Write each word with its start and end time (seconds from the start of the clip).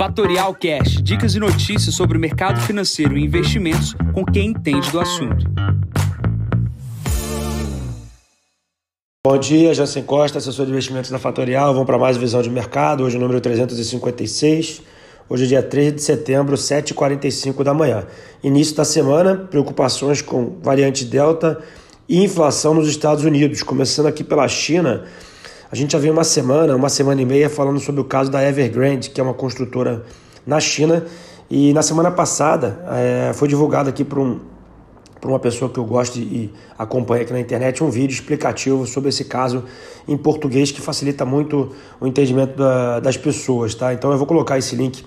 Fatorial 0.00 0.54
Cash, 0.54 1.02
dicas 1.02 1.34
e 1.34 1.38
notícias 1.38 1.94
sobre 1.94 2.16
o 2.16 2.20
mercado 2.20 2.58
financeiro 2.62 3.18
e 3.18 3.22
investimentos 3.22 3.94
com 4.14 4.24
quem 4.24 4.46
entende 4.46 4.90
do 4.90 4.98
assunto. 4.98 5.44
Bom 9.22 9.36
dia, 9.36 9.74
Jansen 9.74 10.02
Costa, 10.02 10.38
assessor 10.38 10.64
de 10.64 10.72
investimentos 10.72 11.10
da 11.10 11.18
Fatorial. 11.18 11.74
Vamos 11.74 11.86
para 11.86 11.98
mais 11.98 12.16
visão 12.16 12.40
de 12.40 12.48
mercado, 12.48 13.04
hoje 13.04 13.18
o 13.18 13.20
número 13.20 13.42
356. 13.42 14.80
Hoje 15.28 15.44
é 15.44 15.46
dia 15.46 15.62
3 15.62 15.96
de 15.96 16.02
setembro, 16.02 16.56
7h45 16.56 17.62
da 17.62 17.74
manhã. 17.74 18.06
Início 18.42 18.74
da 18.74 18.86
semana, 18.86 19.36
preocupações 19.36 20.22
com 20.22 20.58
variante 20.62 21.04
Delta 21.04 21.62
e 22.08 22.24
inflação 22.24 22.72
nos 22.72 22.88
Estados 22.88 23.22
Unidos. 23.22 23.62
Começando 23.62 24.06
aqui 24.06 24.24
pela 24.24 24.48
China, 24.48 25.04
a 25.72 25.76
gente 25.76 25.92
já 25.92 25.98
vem 25.98 26.10
uma 26.10 26.24
semana, 26.24 26.74
uma 26.74 26.88
semana 26.88 27.22
e 27.22 27.24
meia 27.24 27.48
falando 27.48 27.78
sobre 27.78 28.00
o 28.00 28.04
caso 28.04 28.28
da 28.28 28.42
Evergrande, 28.42 29.08
que 29.08 29.20
é 29.20 29.24
uma 29.24 29.34
construtora 29.34 30.04
na 30.44 30.58
China. 30.58 31.04
E 31.48 31.72
na 31.72 31.80
semana 31.80 32.10
passada 32.10 32.84
é, 32.90 33.32
foi 33.34 33.46
divulgado 33.46 33.88
aqui 33.88 34.02
por, 34.02 34.18
um, 34.18 34.40
uma 35.24 35.38
pessoa 35.38 35.70
que 35.70 35.78
eu 35.78 35.84
gosto 35.84 36.18
e 36.18 36.52
acompanha 36.76 37.22
aqui 37.22 37.32
na 37.32 37.38
internet 37.38 37.84
um 37.84 37.90
vídeo 37.90 38.12
explicativo 38.12 38.84
sobre 38.84 39.10
esse 39.10 39.24
caso 39.26 39.64
em 40.08 40.16
português 40.16 40.72
que 40.72 40.80
facilita 40.80 41.24
muito 41.24 41.70
o 42.00 42.06
entendimento 42.06 42.56
da, 42.56 42.98
das 42.98 43.16
pessoas, 43.16 43.72
tá? 43.72 43.94
Então 43.94 44.10
eu 44.10 44.18
vou 44.18 44.26
colocar 44.26 44.58
esse 44.58 44.74
link 44.74 45.04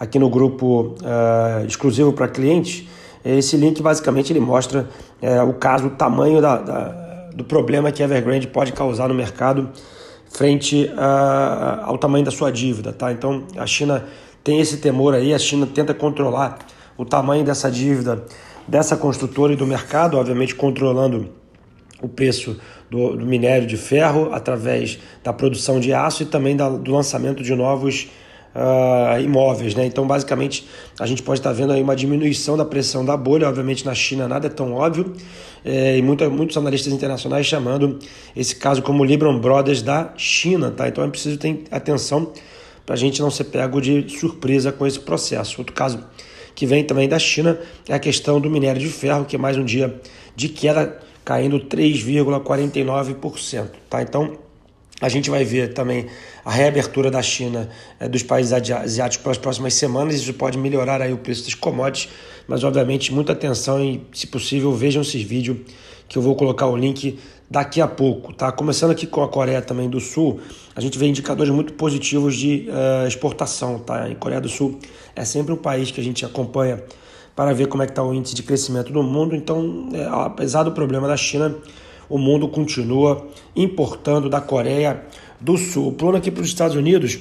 aqui 0.00 0.18
no 0.18 0.30
grupo 0.30 0.94
uh, 1.02 1.66
exclusivo 1.66 2.14
para 2.14 2.26
clientes. 2.26 2.88
Esse 3.22 3.58
link 3.58 3.82
basicamente 3.82 4.32
ele 4.32 4.40
mostra 4.40 4.88
uh, 5.20 5.46
o 5.46 5.52
caso, 5.52 5.88
o 5.88 5.90
tamanho 5.90 6.40
da, 6.40 6.56
da, 6.56 7.28
do 7.34 7.44
problema 7.44 7.92
que 7.92 8.02
a 8.02 8.06
Evergrande 8.06 8.46
pode 8.46 8.72
causar 8.72 9.08
no 9.08 9.14
mercado 9.14 9.68
frente 10.36 10.90
a, 10.98 11.84
ao 11.84 11.96
tamanho 11.96 12.24
da 12.24 12.30
sua 12.30 12.52
dívida, 12.52 12.92
tá? 12.92 13.10
Então 13.10 13.44
a 13.56 13.66
China 13.66 14.04
tem 14.44 14.60
esse 14.60 14.76
temor 14.76 15.14
aí, 15.14 15.32
a 15.32 15.38
China 15.38 15.66
tenta 15.66 15.94
controlar 15.94 16.58
o 16.96 17.04
tamanho 17.04 17.42
dessa 17.42 17.70
dívida 17.70 18.22
dessa 18.68 18.96
construtora 18.96 19.52
e 19.52 19.56
do 19.56 19.66
mercado, 19.66 20.18
obviamente 20.18 20.54
controlando 20.54 21.28
o 22.02 22.08
preço 22.08 22.58
do, 22.90 23.16
do 23.16 23.24
minério 23.24 23.66
de 23.66 23.76
ferro 23.76 24.32
através 24.32 24.98
da 25.22 25.32
produção 25.32 25.80
de 25.80 25.92
aço 25.92 26.22
e 26.22 26.26
também 26.26 26.56
da, 26.56 26.68
do 26.68 26.92
lançamento 26.92 27.42
de 27.42 27.54
novos 27.54 28.08
uh, 28.56 29.20
imóveis. 29.20 29.74
Né? 29.74 29.86
Então, 29.86 30.06
basicamente, 30.06 30.66
a 30.98 31.06
gente 31.06 31.22
pode 31.22 31.40
estar 31.40 31.52
vendo 31.52 31.72
aí 31.72 31.82
uma 31.82 31.94
diminuição 31.94 32.56
da 32.56 32.64
pressão 32.64 33.04
da 33.04 33.14
bolha. 33.16 33.48
Obviamente, 33.48 33.84
na 33.84 33.94
China 33.94 34.26
nada 34.26 34.46
é 34.46 34.50
tão 34.50 34.72
óbvio, 34.72 35.12
é, 35.64 35.98
e 35.98 36.02
muita, 36.02 36.30
muitos 36.30 36.56
analistas 36.56 36.92
internacionais 36.92 37.46
chamando 37.46 37.98
esse 38.34 38.56
caso 38.56 38.82
como 38.82 39.04
Libron 39.04 39.38
Brothers 39.38 39.82
da 39.82 40.12
China. 40.16 40.70
Tá? 40.70 40.88
Então, 40.88 41.04
é 41.04 41.08
preciso 41.08 41.36
ter 41.36 41.64
atenção 41.70 42.32
para 42.84 42.94
a 42.94 42.98
gente 42.98 43.20
não 43.20 43.30
ser 43.30 43.44
pego 43.44 43.80
de 43.80 44.08
surpresa 44.08 44.72
com 44.72 44.86
esse 44.86 45.00
processo. 45.00 45.56
Outro 45.58 45.74
caso 45.74 46.02
que 46.54 46.64
vem 46.64 46.84
também 46.84 47.08
da 47.08 47.18
China 47.18 47.58
é 47.88 47.94
a 47.94 47.98
questão 47.98 48.40
do 48.40 48.48
minério 48.48 48.80
de 48.80 48.88
ferro, 48.88 49.26
que 49.26 49.36
é 49.36 49.38
mais 49.38 49.58
um 49.58 49.64
dia 49.64 50.00
de 50.34 50.48
queda 50.48 50.98
caindo 51.24 51.58
3,49%. 51.58 53.66
Tá? 53.90 54.00
Então, 54.00 54.45
a 55.00 55.08
gente 55.08 55.28
vai 55.28 55.44
ver 55.44 55.74
também 55.74 56.06
a 56.44 56.50
reabertura 56.50 57.10
da 57.10 57.20
China 57.20 57.68
é, 58.00 58.08
dos 58.08 58.22
países 58.22 58.52
asiáticos 58.52 59.22
para 59.22 59.32
as 59.32 59.38
próximas 59.38 59.74
semanas. 59.74 60.14
Isso 60.14 60.32
pode 60.34 60.56
melhorar 60.56 61.02
aí 61.02 61.12
o 61.12 61.18
preço 61.18 61.44
das 61.44 61.54
commodities, 61.54 62.12
mas 62.48 62.64
obviamente 62.64 63.12
muita 63.12 63.32
atenção 63.32 63.82
e, 63.82 64.06
se 64.12 64.26
possível, 64.26 64.72
vejam 64.72 65.02
esse 65.02 65.22
vídeo 65.22 65.64
que 66.08 66.16
eu 66.16 66.22
vou 66.22 66.34
colocar 66.34 66.66
o 66.66 66.76
link 66.76 67.18
daqui 67.50 67.80
a 67.80 67.86
pouco, 67.86 68.32
tá? 68.32 68.50
Começando 68.50 68.90
aqui 68.90 69.06
com 69.06 69.22
a 69.22 69.28
Coreia 69.28 69.62
também 69.62 69.88
do 69.88 70.00
Sul, 70.00 70.40
a 70.74 70.80
gente 70.80 70.98
vê 70.98 71.06
indicadores 71.06 71.52
muito 71.52 71.72
positivos 71.74 72.36
de 72.36 72.68
uh, 72.68 73.06
exportação, 73.06 73.78
tá? 73.78 74.08
Em 74.08 74.14
Coreia 74.14 74.40
do 74.40 74.48
Sul 74.48 74.78
é 75.14 75.24
sempre 75.24 75.52
um 75.52 75.56
país 75.56 75.90
que 75.90 76.00
a 76.00 76.04
gente 76.04 76.24
acompanha 76.24 76.82
para 77.34 77.52
ver 77.52 77.68
como 77.68 77.82
é 77.82 77.86
que 77.86 77.92
está 77.92 78.02
o 78.02 78.14
índice 78.14 78.34
de 78.34 78.42
crescimento 78.42 78.92
no 78.92 79.02
mundo. 79.02 79.36
Então, 79.36 79.90
é, 79.92 80.06
apesar 80.10 80.62
do 80.62 80.72
problema 80.72 81.06
da 81.06 81.16
China, 81.16 81.54
o 82.08 82.18
mundo 82.18 82.48
continua 82.48 83.26
importando 83.54 84.28
da 84.28 84.40
Coreia 84.40 85.02
do 85.40 85.56
Sul. 85.56 85.92
Plano 85.92 86.16
aqui 86.16 86.30
para 86.30 86.42
os 86.42 86.48
Estados 86.48 86.76
Unidos, 86.76 87.18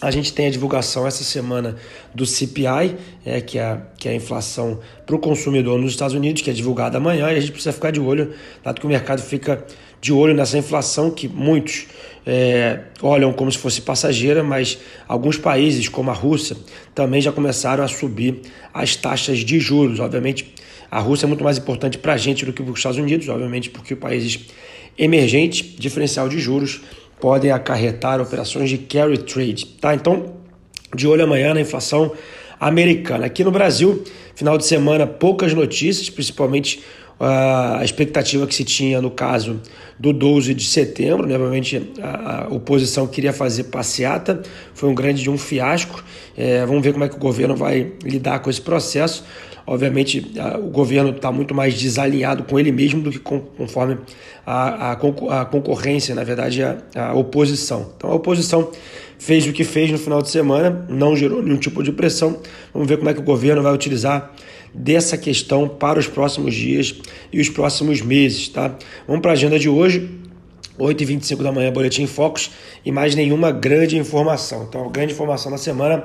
a 0.00 0.10
gente 0.10 0.32
tem 0.32 0.46
a 0.46 0.50
divulgação 0.50 1.06
essa 1.06 1.24
semana 1.24 1.76
do 2.14 2.26
CPI, 2.26 2.96
é, 3.24 3.40
que, 3.40 3.58
é 3.58 3.64
a, 3.64 3.80
que 3.98 4.08
é 4.08 4.12
a 4.12 4.14
inflação 4.14 4.78
para 5.06 5.16
o 5.16 5.18
consumidor 5.18 5.78
nos 5.80 5.92
Estados 5.92 6.14
Unidos, 6.14 6.42
que 6.42 6.50
é 6.50 6.52
divulgada 6.52 6.98
amanhã, 6.98 7.30
e 7.32 7.36
a 7.36 7.40
gente 7.40 7.52
precisa 7.52 7.72
ficar 7.72 7.90
de 7.90 8.00
olho, 8.00 8.34
dado 8.62 8.78
que 8.78 8.86
o 8.86 8.88
mercado 8.88 9.22
fica 9.22 9.64
de 10.00 10.12
olho 10.12 10.34
nessa 10.34 10.58
inflação 10.58 11.10
que 11.10 11.26
muitos 11.26 11.86
é, 12.26 12.80
olham 13.00 13.32
como 13.32 13.50
se 13.50 13.56
fosse 13.56 13.80
passageira, 13.80 14.42
mas 14.42 14.78
alguns 15.08 15.38
países, 15.38 15.88
como 15.88 16.10
a 16.10 16.14
Rússia, 16.14 16.56
também 16.94 17.20
já 17.20 17.32
começaram 17.32 17.82
a 17.82 17.88
subir 17.88 18.42
as 18.74 18.96
taxas 18.96 19.38
de 19.38 19.58
juros. 19.58 19.98
Obviamente, 19.98 20.52
a 20.96 21.00
Rússia 21.00 21.26
é 21.26 21.28
muito 21.28 21.44
mais 21.44 21.58
importante 21.58 21.98
para 21.98 22.14
a 22.14 22.16
gente 22.16 22.46
do 22.46 22.54
que 22.54 22.62
para 22.62 22.72
os 22.72 22.78
Estados 22.78 22.96
Unidos, 22.96 23.28
obviamente, 23.28 23.68
porque 23.68 23.94
países 23.94 24.46
emergentes, 24.96 25.76
diferencial 25.78 26.26
de 26.26 26.38
juros, 26.38 26.80
podem 27.20 27.50
acarretar 27.50 28.18
operações 28.18 28.70
de 28.70 28.78
carry 28.78 29.18
trade. 29.18 29.66
Tá? 29.78 29.94
Então, 29.94 30.36
de 30.94 31.06
olho 31.06 31.22
amanhã 31.22 31.52
na 31.52 31.60
inflação 31.60 32.12
americana. 32.58 33.26
Aqui 33.26 33.44
no 33.44 33.50
Brasil, 33.50 34.04
final 34.34 34.56
de 34.56 34.64
semana, 34.64 35.06
poucas 35.06 35.52
notícias, 35.52 36.08
principalmente 36.08 36.82
a 37.18 37.80
expectativa 37.82 38.46
que 38.46 38.54
se 38.54 38.64
tinha 38.64 39.00
no 39.00 39.10
caso 39.10 39.60
do 39.98 40.12
12 40.12 40.52
de 40.52 40.64
setembro, 40.64 41.26
né? 41.26 41.34
obviamente 41.34 41.92
a, 42.02 42.46
oposição 42.50 43.06
queria 43.06 43.32
fazer 43.32 43.64
passeata, 43.64 44.42
foi 44.74 44.88
um 44.88 44.94
grande 44.94 45.22
de 45.22 45.30
um 45.30 45.38
fiasco. 45.38 46.04
É, 46.36 46.66
vamos 46.66 46.82
ver 46.82 46.92
como 46.92 47.04
é 47.04 47.08
que 47.08 47.16
o 47.16 47.18
governo 47.18 47.56
vai 47.56 47.92
lidar 48.04 48.40
com 48.40 48.50
esse 48.50 48.60
processo. 48.60 49.24
Obviamente, 49.66 50.32
o 50.62 50.68
governo 50.68 51.10
está 51.10 51.32
muito 51.32 51.52
mais 51.52 51.74
desalinhado 51.74 52.44
com 52.44 52.56
ele 52.56 52.70
mesmo 52.70 53.02
do 53.02 53.10
que 53.10 53.18
com, 53.18 53.40
conforme 53.40 53.98
a, 54.46 54.90
a, 54.90 54.92
a, 54.92 55.44
concorrência, 55.44 56.14
na 56.14 56.22
verdade, 56.22 56.62
a, 56.62 56.78
a 56.94 57.14
oposição. 57.14 57.92
Então, 57.96 58.10
a 58.10 58.14
oposição 58.14 58.70
fez 59.18 59.46
o 59.46 59.52
que 59.52 59.64
fez 59.64 59.90
no 59.90 59.98
final 59.98 60.22
de 60.22 60.30
semana, 60.30 60.86
não 60.88 61.16
gerou 61.16 61.42
nenhum 61.42 61.56
tipo 61.56 61.82
de 61.82 61.92
pressão. 61.92 62.40
Vamos 62.72 62.88
ver 62.88 62.98
como 62.98 63.10
é 63.10 63.14
que 63.14 63.20
o 63.20 63.24
governo 63.24 63.62
vai 63.62 63.72
utilizar 63.72 64.32
dessa 64.72 65.16
questão 65.16 65.68
para 65.68 65.98
os 65.98 66.06
próximos 66.06 66.54
dias 66.54 66.94
e 67.32 67.40
os 67.40 67.48
próximos 67.48 68.02
meses, 68.02 68.48
tá? 68.48 68.76
Vamos 69.06 69.22
para 69.22 69.32
a 69.32 69.34
agenda 69.34 69.58
de 69.58 69.68
hoje. 69.68 70.10
8h25 70.78 71.42
da 71.42 71.50
manhã, 71.50 71.72
Boletim 71.72 72.06
Focus 72.06 72.50
e 72.84 72.92
mais 72.92 73.14
nenhuma 73.14 73.50
grande 73.50 73.96
informação. 73.96 74.66
Então, 74.68 74.86
a 74.86 74.90
grande 74.90 75.14
informação 75.14 75.50
da 75.50 75.56
semana 75.56 76.04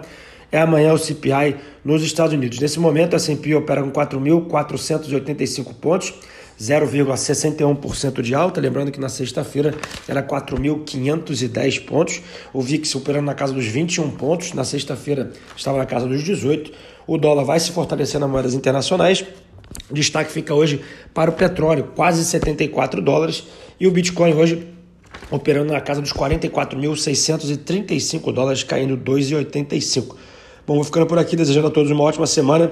é 0.51 0.59
amanhã 0.59 0.94
o 0.94 0.97
CPI 0.97 1.55
nos 1.83 2.03
Estados 2.03 2.33
Unidos. 2.33 2.59
Nesse 2.59 2.79
momento, 2.79 3.13
a 3.13 3.17
S&P 3.17 3.55
opera 3.55 3.81
com 3.81 3.91
4.485 3.91 5.73
pontos, 5.75 6.13
0,61% 6.61 8.22
de 8.22 8.35
alta. 8.35 8.61
Lembrando 8.61 8.91
que 8.91 8.99
na 8.99 9.09
sexta-feira 9.09 9.73
era 10.07 10.22
4.510 10.22 11.85
pontos. 11.85 12.22
O 12.53 12.61
VIX 12.61 12.94
operando 12.95 13.25
na 13.25 13.33
casa 13.33 13.51
dos 13.51 13.66
21 13.66 14.11
pontos. 14.11 14.53
Na 14.53 14.63
sexta-feira 14.63 15.31
estava 15.57 15.79
na 15.79 15.88
casa 15.88 16.07
dos 16.07 16.23
18. 16.23 16.71
O 17.07 17.17
dólar 17.17 17.44
vai 17.44 17.59
se 17.59 17.71
fortalecer 17.71 18.19
nas 18.19 18.29
moedas 18.29 18.53
internacionais. 18.53 19.25
Destaque 19.89 20.31
fica 20.31 20.53
hoje 20.53 20.81
para 21.13 21.31
o 21.31 21.33
petróleo, 21.33 21.91
quase 21.95 22.23
74 22.23 23.01
dólares. 23.01 23.45
E 23.79 23.88
o 23.88 23.91
Bitcoin 23.91 24.33
hoje 24.33 24.67
operando 25.31 25.73
na 25.73 25.81
casa 25.81 26.00
dos 26.01 26.13
44.635 26.13 28.31
dólares, 28.31 28.61
caindo 28.63 28.95
2,85. 28.97 30.16
Bom, 30.67 30.75
vou 30.75 30.83
ficando 30.83 31.07
por 31.07 31.17
aqui, 31.17 31.35
desejando 31.35 31.66
a 31.67 31.71
todos 31.71 31.89
uma 31.89 32.03
ótima 32.03 32.27
semana. 32.27 32.71